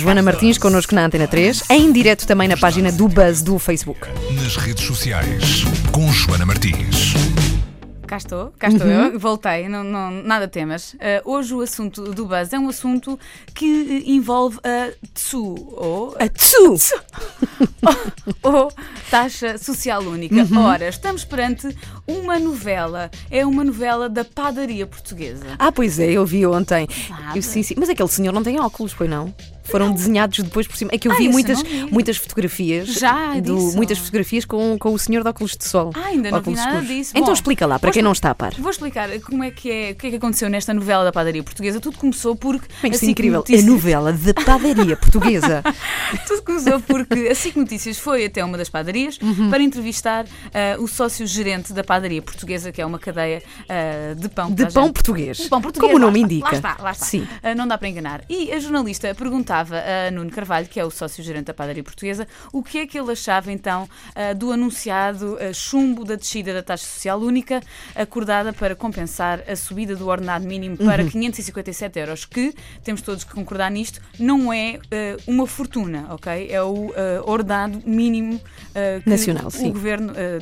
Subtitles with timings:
[0.00, 4.06] Joana Martins connosco na Antena 3, em direto também na página do Buzz do Facebook.
[4.32, 7.14] Nas redes sociais, com Joana Martins.
[8.06, 10.94] Cá estou, cá estou eu, voltei, não, não, nada temas.
[10.94, 13.18] Uh, hoje o assunto do Buzz é um assunto
[13.52, 16.76] que uh, envolve a TSU, ou A TSU!
[18.42, 18.72] ou
[19.10, 20.46] Taxa Social Única.
[20.58, 21.76] Ora, estamos perante
[22.08, 25.44] uma novela, é uma novela da padaria portuguesa.
[25.58, 26.88] Ah, pois é, eu vi ontem.
[27.34, 27.74] Eu, sim, sim.
[27.76, 29.32] Mas aquele senhor não tem óculos, pois não?
[29.64, 30.90] Foram desenhados depois por cima.
[30.94, 31.92] É que eu Ah, vi muitas, não vi.
[31.92, 32.88] muitas fotografias.
[32.88, 33.76] Já, do- disso.
[33.76, 35.90] Muitas fotografias com, com o senhor de óculos de sol.
[35.94, 36.88] Ah, ainda não vi nada escuros.
[36.88, 37.10] disso.
[37.14, 38.54] Então Bom, explica lá, para quem não está a par.
[38.54, 41.42] Vou explicar como é que é, o que é que aconteceu nesta novela da padaria
[41.42, 41.78] portuguesa.
[41.80, 43.40] Tudo começou porque Bem, a Isto é incrível.
[43.40, 45.62] Notícias- A novela de padaria portuguesa.
[46.26, 49.50] Tudo começou porque a SIC Notícias foi até uma das padarias Uhum.
[49.50, 54.50] para entrevistar ah, o sócio-gerente da padaria portuguesa, que é uma cadeia ah, de pão.
[54.52, 54.94] De pão gente.
[54.94, 55.36] português.
[55.38, 55.92] De pão português.
[55.92, 56.46] Como o nome indica.
[56.48, 57.04] Lá está, lá está.
[57.06, 57.26] Sim.
[57.42, 58.22] Ah, não dá para enganar.
[58.28, 62.62] E a jornalista perguntava a Nuno Carvalho, que é o sócio-gerente da padaria portuguesa, o
[62.62, 67.18] que é que ele achava então ah, do anunciado chumbo da descida da taxa social
[67.20, 67.60] única,
[67.94, 71.10] acordada para compensar a subida do ordenado mínimo para Uhum.
[71.10, 74.78] 557 euros, que, temos todos que concordar nisto, não é
[75.26, 76.48] uma fortuna, ok?
[76.50, 76.92] É o
[77.24, 78.40] ordenado mínimo
[79.02, 79.70] que Nacional, o sim.
[79.72, 80.12] governo.
[80.16, 80.40] eh,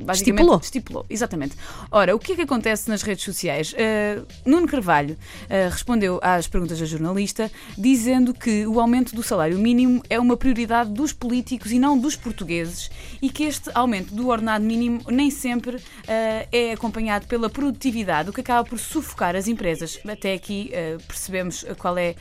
[0.00, 0.60] basicamente Estipulou.
[0.62, 1.56] estipulou, exatamente.
[1.90, 3.72] Ora, o que é que acontece nas redes sociais?
[3.72, 9.58] Uh, Nuno Carvalho uh, respondeu às perguntas da jornalista dizendo que o aumento do salário
[9.58, 14.28] mínimo é uma prioridade dos políticos e não dos portugueses e que este aumento do
[14.28, 15.82] ordenado mínimo nem sempre uh,
[16.50, 19.98] é acompanhado pela produtividade, o que acaba por sufocar as empresas.
[20.06, 20.70] Até aqui
[21.06, 22.14] percebemos qual é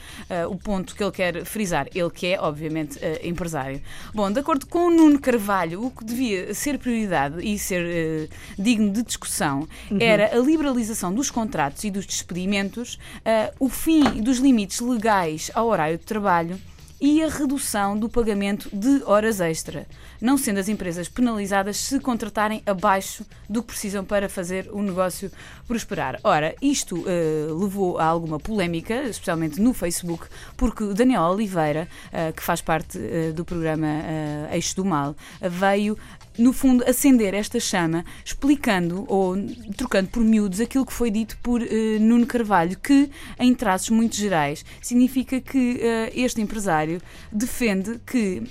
[0.49, 1.87] o ponto que ele quer frisar.
[1.93, 3.81] Ele que é, obviamente, empresário.
[4.13, 8.27] Bom, de acordo com o Nuno Carvalho, o que devia ser prioridade e ser eh,
[8.57, 9.67] digno de discussão
[9.99, 15.67] era a liberalização dos contratos e dos despedimentos, eh, o fim dos limites legais ao
[15.67, 16.59] horário de trabalho
[16.99, 19.85] e a redução do pagamento de horas extra,
[20.21, 25.31] não sendo as empresas penalizadas se contratarem abaixo do que precisam para fazer o negócio
[25.67, 26.19] prosperar.
[26.23, 32.31] Ora, isto eh, levou a alguma polémica, especialmente no Facebook, porque o Daniel Oliveira, eh,
[32.31, 35.97] que faz parte eh, do programa eh, Eixo do Mal, veio
[36.37, 39.37] no fundo, acender esta chama, explicando ou
[39.77, 41.61] trocando por miúdos aquilo que foi dito por
[42.01, 45.79] Nuno Carvalho, que, em traços muito gerais, significa que
[46.13, 46.84] este empresário
[47.31, 48.43] defende que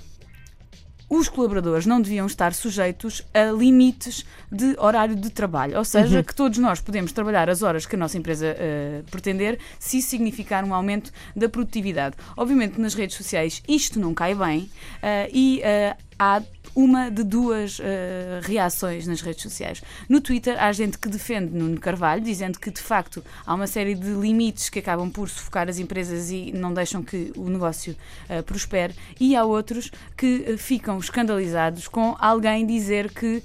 [1.08, 6.34] os colaboradores não deviam estar sujeitos a limites de horário de trabalho, ou seja, que
[6.34, 10.64] todos nós podemos trabalhar as horas que a nossa empresa eh, pretender, se isso significar
[10.64, 12.16] um aumento da produtividade.
[12.36, 14.70] Obviamente, nas redes sociais isto não cai bem
[15.02, 16.42] eh, e eh, há
[16.74, 19.82] uma de duas eh, reações nas redes sociais.
[20.08, 23.94] No Twitter há gente que defende Nuno Carvalho, dizendo que de facto há uma série
[23.94, 27.94] de limites que acabam por sufocar as empresas e não deixam que o negócio
[28.28, 33.42] eh, prospere, e há outros que eh, ficam escandalizados com alguém dizer que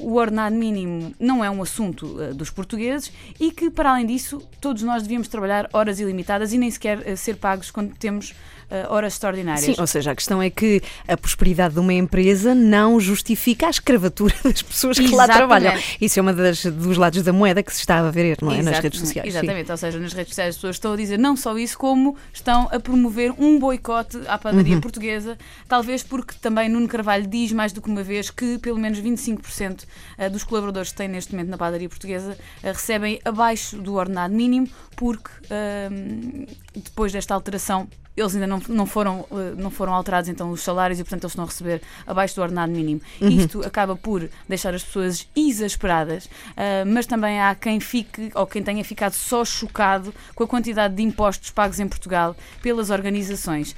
[0.00, 4.82] o ordenado mínimo não é um assunto dos portugueses e que, para além disso, todos
[4.82, 8.34] nós devíamos trabalhar horas ilimitadas e nem sequer ser pagos quando temos
[8.70, 9.64] eh, horas extraordinárias.
[9.64, 13.70] Sim, ou seja, a questão é que a prosperidade de uma empresa não justifica a
[13.70, 15.36] escravatura das pessoas que lá Exatamente.
[15.36, 15.82] trabalham.
[16.00, 18.62] Isso é uma das, dos lados da moeda que se está a ver, não é?
[18.62, 19.32] Nas redes sociais.
[19.32, 19.38] sim.
[19.38, 22.16] Exatamente, ou seja, nas redes sociais as pessoas estão a dizer não só isso, como
[22.32, 24.80] estão a promover um boicote à padaria Uhum.
[24.80, 28.98] portuguesa, talvez porque também Nuno Carvalho diz mais do que uma vez que pelo menos
[29.00, 29.84] 25%
[30.18, 34.34] eh, dos colaboradores que têm neste momento na padaria portuguesa eh, recebem abaixo do ordenado
[34.34, 40.28] mínimo, porque ahm, depois desta alteração eles ainda não, não, foram, eh, não foram alterados
[40.28, 43.00] então os salários e portanto eles estão a receber abaixo do ordenado mínimo.
[43.20, 43.28] Uhum.
[43.28, 48.62] Isto acaba por deixar as pessoas exasperadas, ah, mas também há quem fique ou quem
[48.62, 53.74] tenha ficado só chocado com a quantidade de impostos pagos em Portugal pelas organizações.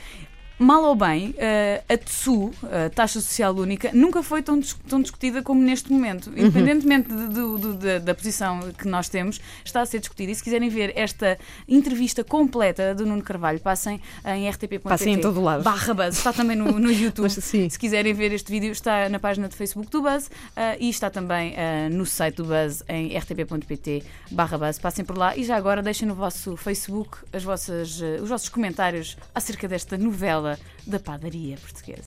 [0.63, 5.43] Mal ou bem, eh, a TSU, a Taxa Social Única, nunca foi tão, tão discutida
[5.43, 6.27] como neste momento.
[6.29, 6.37] Uhum.
[6.37, 10.31] Independentemente de- do- do- da, da posição que nós temos, está a ser discutida.
[10.31, 14.81] E se quiserem ver esta entrevista completa do Nuno Carvalho, passem em rtp.pt.
[14.81, 15.63] Passem em todo lado.
[15.63, 16.19] Barra Buzz.
[16.19, 17.23] Está também no, no YouTube.
[17.25, 17.43] Mas.
[17.43, 21.09] Se quiserem ver este vídeo, está na página do Facebook do Buzz ah, e está
[21.09, 24.79] também ah, no site do Buzz em rtp.pt barra Buzz.
[24.79, 28.51] Passem por lá e já agora deixem no vosso Facebook as vossas, ah, os vossos
[28.51, 30.50] comentários acerca desta novela
[30.87, 31.99] da padaria portuguesa.